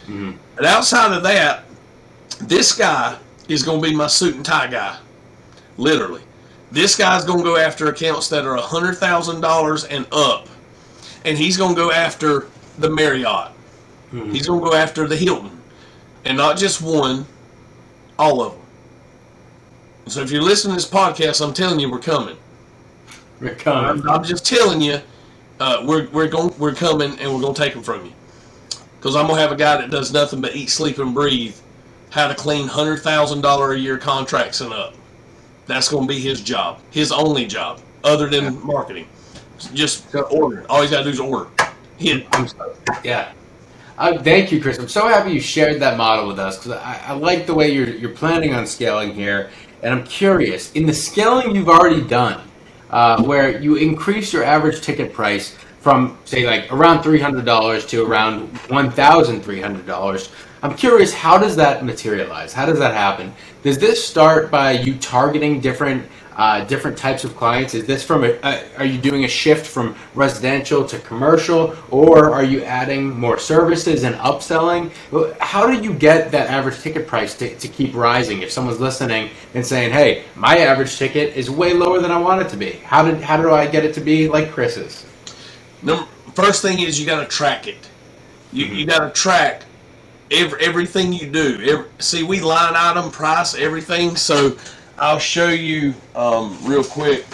[0.03, 0.31] Mm-hmm.
[0.55, 1.65] But outside of that,
[2.39, 4.97] this guy is going to be my suit and tie guy.
[5.77, 6.21] Literally.
[6.71, 10.47] This guy's going to go after accounts that are $100,000 and up.
[11.25, 13.51] And he's going to go after the Marriott.
[14.31, 15.61] He's going to go after the Hilton.
[16.25, 17.25] And not just one,
[18.17, 18.61] all of them.
[20.07, 22.37] So if you're listening to this podcast, I'm telling you we're coming.
[23.39, 24.01] We're coming.
[24.01, 24.99] I'm, I'm just telling you,
[25.59, 28.13] uh, we're we're going we're coming and we're gonna take them from you.
[28.99, 31.55] Because I'm gonna have a guy that does nothing but eat, sleep, and breathe
[32.09, 34.95] how to clean hundred thousand dollar a year contracts and up.
[35.71, 39.07] That's gonna be his job, his only job, other than marketing.
[39.73, 40.65] Just order.
[40.69, 41.49] All he's gotta do is order.
[41.97, 42.27] Hit.
[42.33, 43.31] I'm so, yeah.
[43.97, 44.79] Uh, thank you, Chris.
[44.79, 47.71] I'm so happy you shared that model with us because I, I like the way
[47.71, 49.49] you're, you're planning on scaling here.
[49.81, 52.41] And I'm curious, in the scaling you've already done,
[52.89, 58.53] uh, where you increase your average ticket price from, say, like around $300 to around
[58.53, 60.31] $1,300,
[60.63, 62.53] I'm curious, how does that materialize?
[62.53, 63.33] How does that happen?
[63.63, 67.73] Does this start by you targeting different uh, different types of clients?
[67.73, 72.43] Is this from a, are you doing a shift from residential to commercial, or are
[72.43, 74.91] you adding more services and upselling?
[75.39, 78.41] How do you get that average ticket price to, to keep rising?
[78.41, 82.41] If someone's listening and saying, "Hey, my average ticket is way lower than I want
[82.41, 85.05] it to be," how did how do I get it to be like Chris's?
[85.81, 87.89] Number, first thing is you gotta track it.
[88.53, 89.63] You you gotta track
[90.31, 91.61] every, everything you do.
[91.63, 94.15] Every, see, we line item price everything.
[94.15, 94.57] So
[94.97, 97.25] I'll show you um, real quick.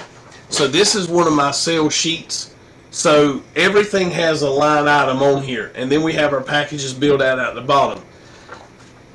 [0.50, 2.56] So this is one of my sales sheets.
[2.90, 7.22] So everything has a line item on here, and then we have our packages built
[7.22, 8.04] out at the bottom.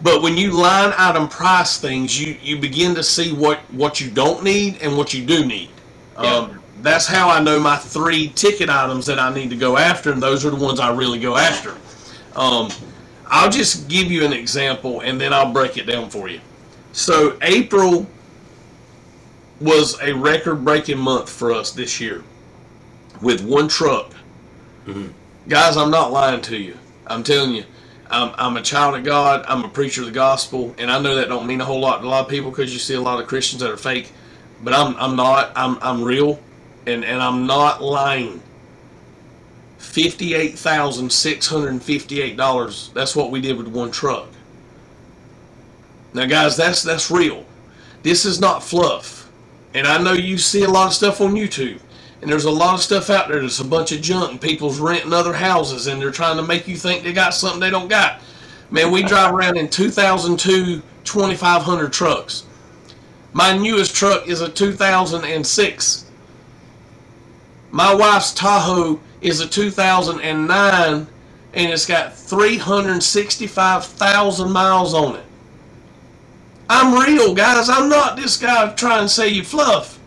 [0.02, 4.10] But when you line item price things, you, you begin to see what, what you
[4.10, 5.70] don't need and what you do need.
[6.16, 10.12] Um, that's how I know my three ticket items that I need to go after,
[10.12, 11.76] and those are the ones I really go after.
[12.36, 12.70] Um,
[13.32, 16.40] I'll just give you an example, and then I'll break it down for you.
[16.92, 18.06] So April
[19.60, 22.24] was a record-breaking month for us this year,
[23.22, 24.12] with one truck.
[24.86, 25.08] Mm-hmm.
[25.48, 26.78] Guys, I'm not lying to you.
[27.06, 27.64] I'm telling you,
[28.10, 29.44] I'm, I'm a child of God.
[29.48, 32.00] I'm a preacher of the gospel, and I know that don't mean a whole lot
[32.02, 34.12] to a lot of people because you see a lot of Christians that are fake.
[34.62, 35.52] but I'm I'm not.
[35.56, 36.40] I'm I'm real,
[36.86, 38.42] and and I'm not lying.
[39.92, 42.90] Fifty-eight thousand six hundred and fifty-eight dollars.
[42.94, 44.26] That's what we did with one truck.
[46.14, 47.44] Now, guys, that's that's real.
[48.02, 49.30] This is not fluff.
[49.74, 51.78] And I know you see a lot of stuff on YouTube,
[52.22, 54.80] and there's a lot of stuff out there that's a bunch of junk, and people's
[54.80, 57.88] renting other houses, and they're trying to make you think they got something they don't
[57.88, 58.22] got.
[58.70, 62.46] Man, we drive around in 2002 2500 trucks.
[63.34, 66.06] My newest truck is a 2006.
[67.70, 71.06] My wife's Tahoe is a 2009
[71.54, 75.24] and it's got 365,000 miles on it.
[76.68, 77.68] I'm real, guys.
[77.68, 79.98] I'm not this guy trying to say you fluff.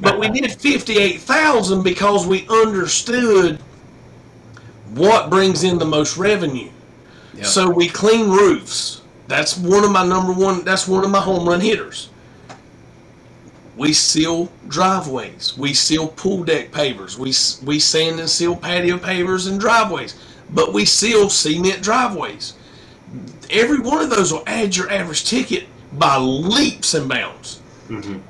[0.00, 3.58] But we did 58,000 because we understood
[4.90, 6.70] what brings in the most revenue.
[7.34, 7.46] Yep.
[7.46, 9.02] So we clean roofs.
[9.28, 10.64] That's one of my number one.
[10.64, 12.10] That's one of my home run hitters.
[13.78, 15.56] We seal driveways.
[15.56, 17.16] We seal pool deck pavers.
[17.16, 17.28] We
[17.64, 20.16] we sand and seal patio pavers and driveways.
[20.50, 22.54] But we seal cement driveways.
[23.50, 27.60] Every one of those will add your average ticket by leaps and bounds.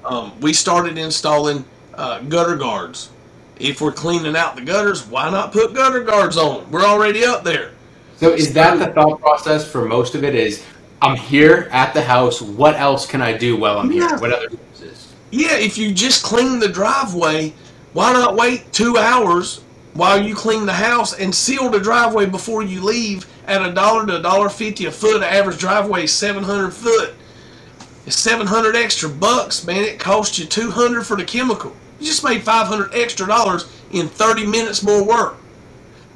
[0.05, 3.11] Um, we started installing uh, gutter guards.
[3.59, 6.71] If we're cleaning out the gutters, why not put gutter guards on?
[6.71, 7.73] We're already up there.
[8.19, 10.35] So is that the thought process for most of it?
[10.35, 10.65] Is
[11.01, 12.43] I'm here at the house.
[12.43, 14.03] What else can I do while I'm here?
[14.03, 14.19] Yeah.
[14.19, 14.49] What other?
[15.31, 17.53] Yeah, if you just clean the driveway,
[17.93, 19.61] why not wait two hours
[19.95, 24.07] while you clean the house and seal the driveway before you leave at a dollar
[24.07, 25.21] to a dollar fifty a foot?
[25.21, 27.15] The average driveway is seven hundred foot.
[28.07, 29.85] It's seven hundred extra bucks, man.
[29.85, 31.75] It cost you two hundred for the chemical.
[32.01, 35.37] You just made five hundred extra dollars in thirty minutes more work.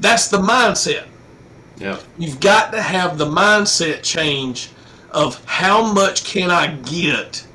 [0.01, 1.07] That's the mindset.
[1.77, 1.98] Yeah.
[2.18, 4.70] You've got to have the mindset change
[5.11, 7.46] of how much can I get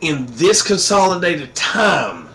[0.00, 2.28] in this consolidated time?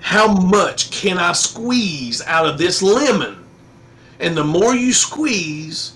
[0.00, 3.44] How much can I squeeze out of this lemon?
[4.20, 5.94] And the more you squeeze,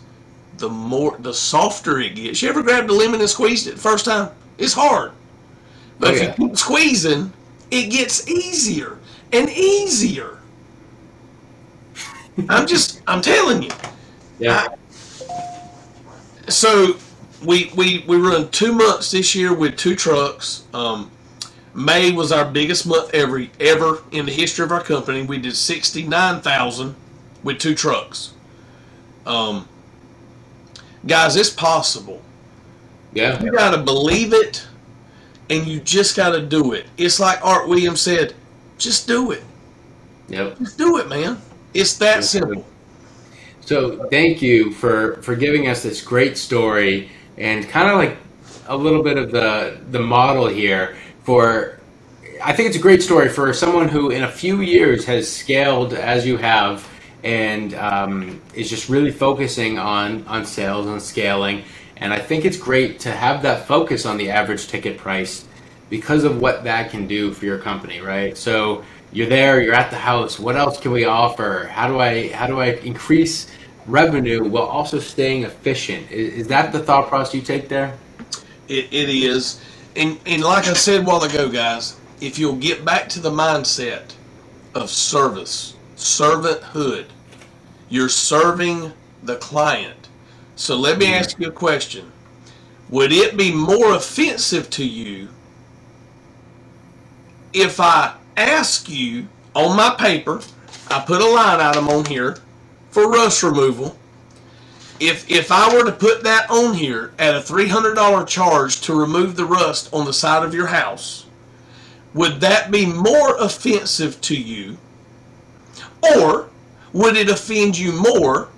[0.58, 2.40] the more the softer it gets.
[2.42, 4.30] You ever grabbed a lemon and squeezed it the first time?
[4.58, 5.12] It's hard.
[5.98, 7.32] But Oh, if you keep squeezing,
[7.70, 8.98] it gets easier
[9.32, 10.38] and easier.
[12.48, 13.70] I'm just I'm telling you.
[14.38, 14.68] Yeah.
[16.48, 16.96] So
[17.46, 20.64] we we we run two months this year with two trucks.
[20.74, 21.10] Um,
[21.74, 25.22] May was our biggest month ever ever in the history of our company.
[25.22, 26.96] We did sixty nine thousand
[27.42, 28.34] with two trucks.
[29.24, 29.68] Um,
[31.06, 32.22] guys, it's possible.
[33.12, 33.42] Yeah.
[33.42, 34.66] You gotta believe it,
[35.48, 36.86] and you just gotta do it.
[36.96, 38.34] It's like Art Williams said,
[38.78, 39.42] just do it.
[40.28, 40.58] Yep.
[40.58, 41.38] Just do it, man.
[41.72, 42.66] It's that simple.
[43.60, 48.16] So thank you for for giving us this great story and kind of like
[48.68, 51.78] a little bit of the the model here for
[52.42, 55.94] I think it's a great story for someone who in a few years has scaled
[55.94, 56.86] as you have
[57.24, 61.64] and um, is just really focusing on on sales and scaling.
[61.96, 65.46] And I think it's great to have that focus on the average ticket price
[65.88, 68.36] because of what that can do for your company right?
[68.36, 71.68] So you're there you're at the house what else can we offer?
[71.72, 73.50] How do i how do i increase
[73.86, 77.94] revenue while also staying efficient is, is that the thought process you take there
[78.68, 79.60] It, it is.
[79.96, 83.30] And, and like I said a while ago, guys, if you'll get back to the
[83.30, 84.14] mindset
[84.74, 87.06] of service, servanthood,
[87.88, 90.08] you're serving the client.
[90.56, 92.12] So let me ask you a question.
[92.90, 95.28] Would it be more offensive to you
[97.54, 100.42] if I ask you on my paper,
[100.90, 102.38] I put a line item on here
[102.96, 103.94] for rust removal,
[105.00, 108.80] if if I were to put that on here at a three hundred dollar charge
[108.82, 111.26] to remove the rust on the side of your house,
[112.14, 114.78] would that be more offensive to you,
[116.16, 116.48] or
[116.94, 118.48] would it offend you more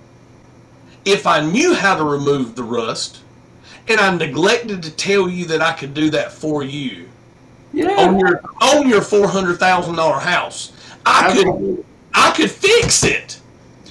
[1.03, 3.19] if I knew how to remove the rust
[3.89, 7.09] and I neglected to tell you that I could do that for you?
[8.07, 10.71] On your on your four hundred thousand dollar house?
[11.05, 13.38] I could I could fix it.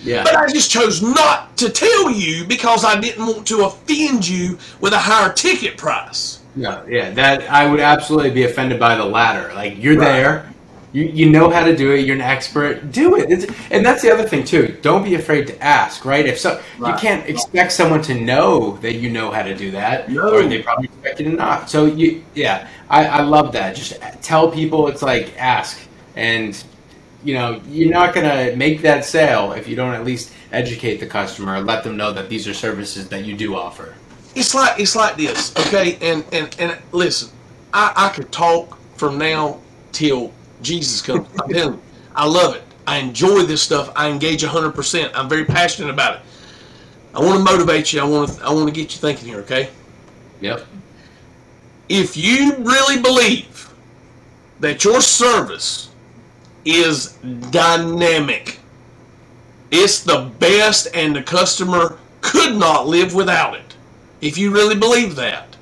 [0.02, 0.22] Yeah.
[0.24, 4.58] But I just chose not to tell you because I didn't want to offend you
[4.80, 6.40] with a higher ticket price.
[6.56, 9.52] yeah yeah that i would absolutely be offended by the latter.
[9.54, 10.52] Like you're there.
[10.90, 12.06] You, you know how to do it.
[12.06, 12.90] You're an expert.
[12.92, 13.30] Do it.
[13.30, 14.74] It's, and that's the other thing too.
[14.80, 16.24] Don't be afraid to ask right?
[16.26, 20.08] If so you can't expect someone to know that you know how to do that
[20.10, 20.32] No.
[20.34, 21.68] or they probably expect you to not.
[21.68, 23.76] So you yeah I, I love that.
[23.76, 24.88] Just tell people.
[24.88, 25.78] It's like ask.
[26.16, 26.56] And
[27.24, 31.06] you know you're not gonna make that sale if you don't at least educate the
[31.06, 33.94] customer and let them know that these are services that you do offer
[34.34, 35.98] It's like it's like this, okay?
[36.00, 37.30] And and and listen,
[37.72, 39.58] I, I could talk from now
[39.92, 41.26] till Jesus comes.
[41.40, 41.82] I'm telling you,
[42.14, 42.62] I love it.
[42.86, 43.92] I enjoy this stuff.
[43.96, 45.10] I engage 100%.
[45.14, 46.20] I'm very passionate about it.
[47.14, 48.00] I want to motivate you.
[48.00, 48.44] I want to.
[48.44, 49.40] I want to get you thinking here.
[49.40, 49.70] Okay.
[50.40, 50.66] Yep.
[51.88, 53.72] If you really believe
[54.60, 55.90] that your service
[56.68, 57.12] is
[57.50, 58.60] dynamic,
[59.70, 63.76] it's the best, and the customer could not live without it.
[64.20, 65.56] If you really believe that,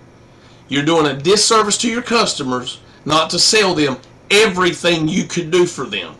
[0.68, 3.98] you're doing a disservice to your customers not to sell them
[4.30, 6.14] everything you could do for them.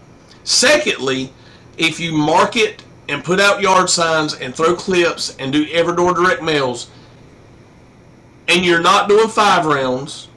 [0.45, 1.33] Secondly,
[1.77, 6.15] if you market and put out yard signs and throw clips and do Every Door
[6.15, 6.91] direct mails,
[8.49, 10.29] and you're not doing five rounds,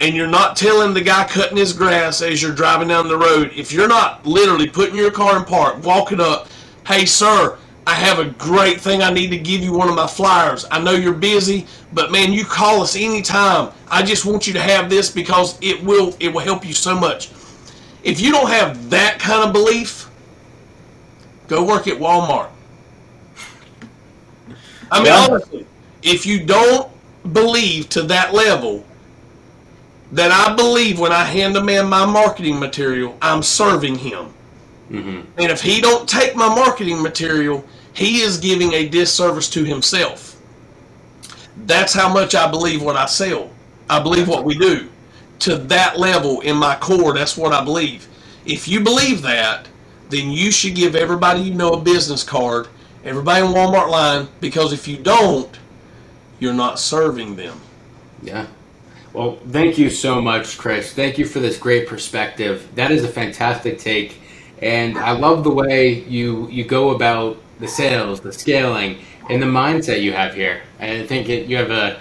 [0.00, 3.52] and you're not telling the guy cutting his grass as you're driving down the road,
[3.54, 6.48] if you're not literally putting your car in park, walking up,
[6.86, 10.06] hey sir, I have a great thing I need to give you one of my
[10.06, 10.64] flyers.
[10.70, 13.72] I know you're busy, but man, you call us anytime.
[13.90, 16.94] I just want you to have this because it will it will help you so
[16.98, 17.30] much.
[18.02, 20.08] If you don't have that kind of belief,
[21.48, 22.48] go work at Walmart.
[24.90, 25.26] I mean, Yeah.
[25.30, 25.66] honestly,
[26.02, 26.88] if you don't
[27.32, 28.84] believe to that level,
[30.12, 34.32] that I believe when I hand a man my marketing material, I'm serving him.
[34.90, 35.20] Mm-hmm.
[35.38, 40.40] And if he don't take my marketing material, he is giving a disservice to himself.
[41.66, 43.50] That's how much I believe what I sell.
[43.88, 44.88] I believe what we do.
[45.40, 48.08] To that level in my core, that's what I believe.
[48.44, 49.68] If you believe that,
[50.08, 52.66] then you should give everybody you know a business card,
[53.04, 55.58] everybody in Walmart line, because if you don't,
[56.40, 57.60] you're not serving them.
[58.22, 58.46] Yeah.
[59.12, 60.94] Well, thank you so much, Chris.
[60.94, 62.68] Thank you for this great perspective.
[62.76, 64.20] That is a fantastic take,
[64.62, 68.98] and I love the way you you go about the sales, the scaling,
[69.28, 70.62] and the mindset you have here.
[70.78, 71.98] And I think it, you have a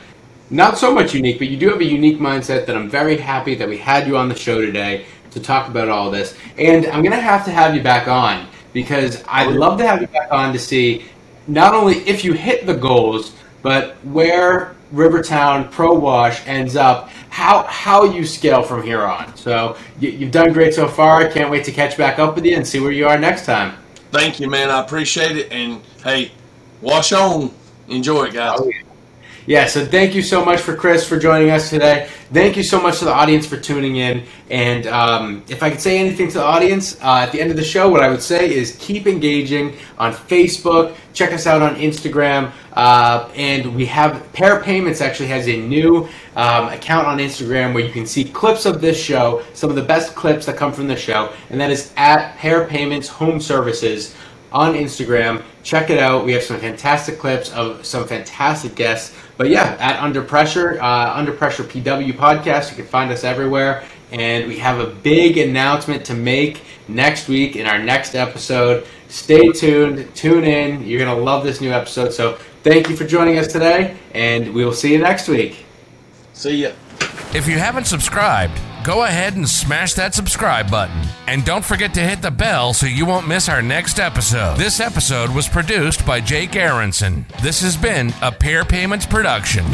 [0.52, 3.56] not so much unique, but you do have a unique mindset that I'm very happy
[3.56, 6.36] that we had you on the show today to talk about all this.
[6.60, 10.08] And I'm gonna have to have you back on because I'd love to have you
[10.08, 11.06] back on to see
[11.48, 13.34] not only if you hit the goals,
[13.64, 19.36] but where Rivertown ProWash ends up, how how you scale from here on.
[19.36, 21.18] So you, you've done great so far.
[21.18, 23.46] I can't wait to catch back up with you and see where you are next
[23.46, 23.78] time.
[24.12, 24.70] Thank you, man.
[24.70, 25.52] I appreciate it.
[25.52, 26.32] And hey,
[26.82, 27.52] wash on.
[27.88, 28.60] Enjoy it, guys.
[28.60, 28.82] Oh, yeah,
[29.66, 32.08] so thank you so much for Chris for joining us today.
[32.32, 34.24] Thank you so much to the audience for tuning in.
[34.52, 37.58] And um, if I could say anything to the audience uh, at the end of
[37.58, 40.96] the show, what I would say is keep engaging on Facebook.
[41.14, 42.52] Check us out on Instagram.
[42.74, 47.84] Uh, and we have Pair Payments actually has a new um, account on Instagram where
[47.84, 50.88] you can see clips of this show, some of the best clips that come from
[50.88, 54.16] the show, and that is at Pair Payments Home Services
[54.52, 55.44] on Instagram.
[55.64, 56.26] Check it out.
[56.26, 59.16] We have some fantastic clips of some fantastic guests.
[59.40, 63.86] But yeah, at Under Pressure, uh, Under Pressure PW podcast, you can find us everywhere.
[64.12, 68.86] And we have a big announcement to make next week in our next episode.
[69.08, 70.86] Stay tuned, tune in.
[70.86, 72.12] You're going to love this new episode.
[72.12, 75.66] So thank you for joining us today, and we will see you next week.
[76.34, 76.72] See ya.
[77.34, 81.02] If you haven't subscribed, go ahead and smash that subscribe button.
[81.28, 84.58] And don't forget to hit the bell so you won't miss our next episode.
[84.58, 87.26] This episode was produced by Jake Aronson.
[87.42, 89.66] This has been a Pair Payments production.